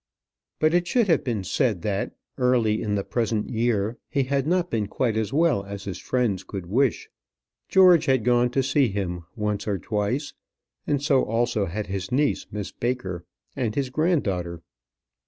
But 0.59 0.73
it 0.73 0.87
should 0.87 1.07
have 1.09 1.23
been 1.23 1.43
said, 1.43 1.83
that 1.83 2.15
early 2.39 2.81
in 2.81 2.95
the 2.95 3.03
present 3.03 3.51
year 3.51 3.99
he 4.09 4.23
had 4.23 4.47
not 4.47 4.71
been 4.71 4.87
quite 4.87 5.15
as 5.15 5.31
well 5.31 5.63
as 5.63 5.83
his 5.83 5.99
friends 5.99 6.43
could 6.43 6.65
wish. 6.65 7.07
George 7.69 8.07
had 8.07 8.23
gone 8.25 8.49
to 8.49 8.63
see 8.63 8.87
him 8.87 9.25
once 9.35 9.67
or 9.67 9.77
twice, 9.77 10.33
and 10.87 11.03
so 11.03 11.21
also 11.23 11.67
had 11.67 11.85
his 11.85 12.11
niece 12.11 12.47
Miss 12.51 12.71
Baker, 12.71 13.25
and 13.55 13.75
his 13.75 13.91
granddaughter. 13.91 14.63